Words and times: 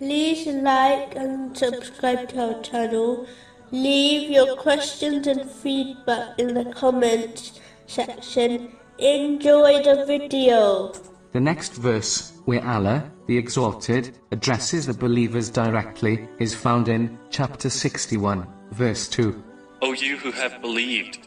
like 0.00 1.14
and 1.16 1.56
subscribe 1.56 2.28
to 2.30 2.54
our 2.54 2.62
channel. 2.62 3.26
Leave 3.70 4.30
your 4.30 4.56
questions 4.56 5.26
and 5.26 5.48
feedback 5.50 6.38
in 6.38 6.54
the 6.54 6.64
comments 6.72 7.60
section. 7.86 8.72
Enjoy 8.98 9.82
the 9.82 10.04
video. 10.06 10.92
The 11.32 11.40
next 11.40 11.74
verse, 11.74 12.32
where 12.44 12.64
Allah, 12.64 13.10
the 13.26 13.36
Exalted, 13.36 14.16
addresses 14.30 14.86
the 14.86 14.94
believers 14.94 15.50
directly, 15.50 16.28
is 16.38 16.54
found 16.54 16.88
in 16.88 17.18
chapter 17.30 17.68
61, 17.68 18.46
verse 18.70 19.08
2. 19.08 19.42
O 19.82 19.92
you 19.92 20.16
who 20.16 20.30
have 20.30 20.60
believed, 20.60 21.26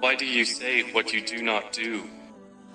why 0.00 0.14
do 0.16 0.26
you 0.26 0.44
say 0.44 0.82
what 0.92 1.12
you 1.12 1.24
do 1.24 1.42
not 1.42 1.72
do? 1.72 2.08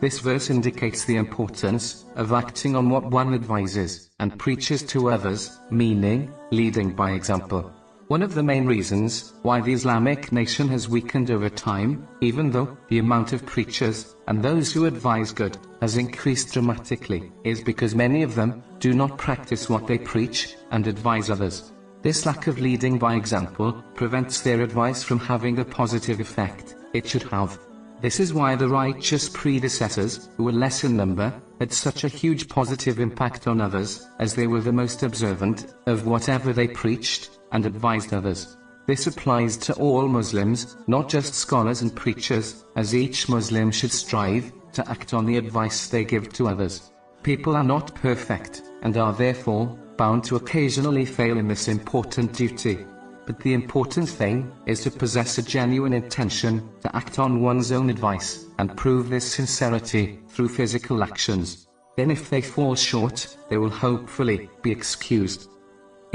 This 0.00 0.20
verse 0.20 0.48
indicates 0.48 1.04
the 1.04 1.16
importance 1.16 2.04
of 2.14 2.32
acting 2.32 2.76
on 2.76 2.88
what 2.88 3.10
one 3.10 3.34
advises 3.34 4.10
and 4.20 4.38
preaches 4.38 4.82
to 4.84 5.10
others, 5.10 5.58
meaning, 5.70 6.32
leading 6.52 6.94
by 6.94 7.12
example. 7.12 7.72
One 8.06 8.22
of 8.22 8.34
the 8.34 8.42
main 8.42 8.66
reasons 8.66 9.34
why 9.42 9.60
the 9.60 9.72
Islamic 9.72 10.30
nation 10.30 10.68
has 10.68 10.88
weakened 10.88 11.30
over 11.32 11.50
time, 11.50 12.06
even 12.20 12.50
though 12.50 12.78
the 12.88 13.00
amount 13.00 13.32
of 13.32 13.44
preachers 13.44 14.14
and 14.28 14.40
those 14.40 14.72
who 14.72 14.86
advise 14.86 15.32
good 15.32 15.58
has 15.82 15.96
increased 15.96 16.52
dramatically, 16.52 17.32
is 17.44 17.60
because 17.60 17.94
many 17.94 18.22
of 18.22 18.34
them 18.36 18.62
do 18.78 18.94
not 18.94 19.18
practice 19.18 19.68
what 19.68 19.86
they 19.86 19.98
preach 19.98 20.54
and 20.70 20.86
advise 20.86 21.28
others. 21.28 21.72
This 22.00 22.24
lack 22.24 22.46
of 22.46 22.60
leading 22.60 22.98
by 22.98 23.16
example 23.16 23.84
prevents 23.94 24.40
their 24.40 24.62
advice 24.62 25.02
from 25.02 25.18
having 25.18 25.56
the 25.56 25.64
positive 25.64 26.20
effect 26.20 26.76
it 26.94 27.06
should 27.06 27.24
have. 27.24 27.58
This 28.00 28.20
is 28.20 28.32
why 28.32 28.54
the 28.54 28.68
righteous 28.68 29.28
predecessors, 29.28 30.28
who 30.36 30.44
were 30.44 30.52
less 30.52 30.84
in 30.84 30.96
number, 30.96 31.32
had 31.58 31.72
such 31.72 32.04
a 32.04 32.08
huge 32.08 32.48
positive 32.48 33.00
impact 33.00 33.48
on 33.48 33.60
others, 33.60 34.06
as 34.20 34.34
they 34.34 34.46
were 34.46 34.60
the 34.60 34.72
most 34.72 35.02
observant 35.02 35.74
of 35.86 36.06
whatever 36.06 36.52
they 36.52 36.68
preached 36.68 37.30
and 37.50 37.66
advised 37.66 38.14
others. 38.14 38.56
This 38.86 39.08
applies 39.08 39.56
to 39.58 39.74
all 39.74 40.06
Muslims, 40.06 40.76
not 40.86 41.08
just 41.08 41.34
scholars 41.34 41.82
and 41.82 41.94
preachers, 41.94 42.64
as 42.76 42.94
each 42.94 43.28
Muslim 43.28 43.72
should 43.72 43.90
strive 43.90 44.52
to 44.74 44.88
act 44.88 45.12
on 45.12 45.26
the 45.26 45.36
advice 45.36 45.88
they 45.88 46.04
give 46.04 46.32
to 46.34 46.46
others. 46.46 46.92
People 47.24 47.56
are 47.56 47.64
not 47.64 47.96
perfect, 47.96 48.62
and 48.82 48.96
are 48.96 49.12
therefore 49.12 49.76
bound 49.96 50.22
to 50.22 50.36
occasionally 50.36 51.04
fail 51.04 51.36
in 51.36 51.48
this 51.48 51.66
important 51.66 52.32
duty. 52.32 52.78
But 53.28 53.40
the 53.40 53.52
important 53.52 54.08
thing 54.08 54.50
is 54.64 54.80
to 54.84 54.90
possess 54.90 55.36
a 55.36 55.42
genuine 55.42 55.92
intention 55.92 56.66
to 56.80 56.96
act 56.96 57.18
on 57.18 57.42
one's 57.42 57.70
own 57.70 57.90
advice 57.90 58.46
and 58.58 58.74
prove 58.74 59.10
this 59.10 59.30
sincerity 59.30 60.18
through 60.30 60.48
physical 60.48 61.04
actions. 61.04 61.68
Then 61.98 62.10
if 62.10 62.30
they 62.30 62.40
fall 62.40 62.74
short, 62.74 63.36
they 63.50 63.58
will 63.58 63.68
hopefully 63.68 64.48
be 64.62 64.70
excused. 64.70 65.50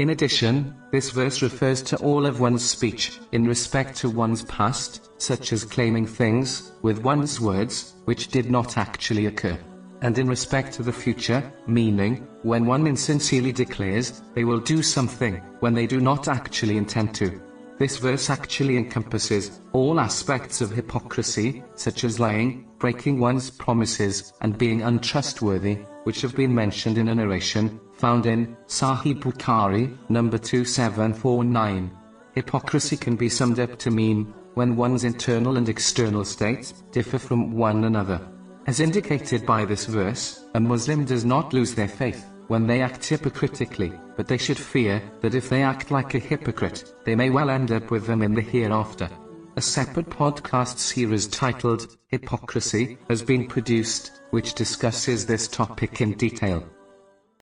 In 0.00 0.10
addition, 0.10 0.74
this 0.90 1.10
verse 1.10 1.40
refers 1.40 1.82
to 1.82 1.96
all 1.98 2.26
of 2.26 2.40
one's 2.40 2.68
speech 2.68 3.20
in 3.30 3.46
respect 3.46 3.96
to 3.98 4.10
one's 4.10 4.42
past, 4.46 5.08
such 5.22 5.52
as 5.52 5.64
claiming 5.64 6.06
things 6.06 6.72
with 6.82 7.04
one's 7.04 7.40
words 7.40 7.94
which 8.06 8.26
did 8.26 8.50
not 8.50 8.76
actually 8.76 9.26
occur 9.26 9.56
and 10.02 10.18
in 10.18 10.28
respect 10.28 10.72
to 10.74 10.82
the 10.82 10.92
future, 10.92 11.52
meaning, 11.66 12.26
when 12.42 12.66
one 12.66 12.86
insincerely 12.86 13.52
declares, 13.52 14.22
they 14.34 14.44
will 14.44 14.60
do 14.60 14.82
something, 14.82 15.36
when 15.60 15.74
they 15.74 15.86
do 15.86 16.00
not 16.00 16.28
actually 16.28 16.76
intend 16.76 17.14
to. 17.14 17.40
This 17.78 17.96
verse 17.96 18.30
actually 18.30 18.76
encompasses 18.76 19.60
all 19.72 19.98
aspects 19.98 20.60
of 20.60 20.70
hypocrisy, 20.70 21.64
such 21.74 22.04
as 22.04 22.20
lying, 22.20 22.66
breaking 22.78 23.18
one's 23.18 23.50
promises, 23.50 24.32
and 24.42 24.56
being 24.56 24.82
untrustworthy, 24.82 25.76
which 26.04 26.20
have 26.20 26.36
been 26.36 26.54
mentioned 26.54 26.98
in 26.98 27.08
a 27.08 27.14
narration 27.14 27.80
found 27.94 28.26
in 28.26 28.56
Sahih 28.66 29.18
Bukhari, 29.20 29.96
number 30.08 30.38
2749. 30.38 31.90
Hypocrisy 32.34 32.96
can 32.96 33.16
be 33.16 33.28
summed 33.28 33.60
up 33.60 33.78
to 33.78 33.90
mean 33.90 34.34
when 34.54 34.76
one's 34.76 35.04
internal 35.04 35.56
and 35.56 35.68
external 35.68 36.24
states 36.24 36.72
differ 36.90 37.18
from 37.18 37.52
one 37.52 37.84
another. 37.84 38.20
As 38.66 38.80
indicated 38.80 39.44
by 39.44 39.66
this 39.66 39.84
verse, 39.84 40.46
a 40.54 40.60
Muslim 40.60 41.04
does 41.04 41.24
not 41.24 41.52
lose 41.52 41.74
their 41.74 41.88
faith 41.88 42.24
when 42.48 42.66
they 42.66 42.80
act 42.80 43.04
hypocritically, 43.04 43.92
but 44.16 44.26
they 44.26 44.38
should 44.38 44.58
fear 44.58 45.02
that 45.20 45.34
if 45.34 45.50
they 45.50 45.62
act 45.62 45.90
like 45.90 46.14
a 46.14 46.18
hypocrite, 46.18 46.94
they 47.04 47.14
may 47.14 47.28
well 47.28 47.50
end 47.50 47.72
up 47.72 47.90
with 47.90 48.06
them 48.06 48.22
in 48.22 48.32
the 48.32 48.40
hereafter. 48.40 49.10
A 49.56 49.60
separate 49.60 50.08
podcast 50.08 50.78
series 50.78 51.26
titled 51.26 51.98
Hypocrisy 52.08 52.96
has 53.08 53.22
been 53.22 53.46
produced, 53.46 54.22
which 54.30 54.54
discusses 54.54 55.26
this 55.26 55.46
topic 55.46 56.00
in 56.00 56.14
detail. 56.14 56.66